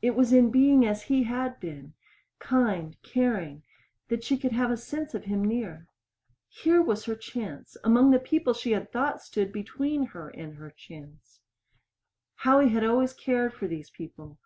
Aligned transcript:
It 0.00 0.12
was 0.16 0.32
in 0.32 0.50
being 0.50 0.86
as 0.86 1.02
he 1.02 1.24
had 1.24 1.60
been 1.60 1.92
kind, 2.38 2.96
caring 3.02 3.62
that 4.08 4.24
she 4.24 4.38
could 4.38 4.52
have 4.52 4.70
a 4.70 4.76
sense 4.78 5.12
of 5.14 5.24
him 5.24 5.44
near. 5.44 5.86
Here 6.48 6.80
was 6.80 7.04
her 7.04 7.14
chance 7.14 7.76
among 7.84 8.10
the 8.10 8.18
people 8.18 8.54
she 8.54 8.72
had 8.72 8.90
thought 8.90 9.20
stood 9.20 9.52
between 9.52 10.06
her 10.16 10.30
and 10.30 10.54
her 10.54 10.70
chance. 10.70 11.40
Howie 12.36 12.70
had 12.70 12.84
always 12.84 13.12
cared 13.12 13.52
for 13.52 13.66
these 13.68 13.90
people. 13.90 14.38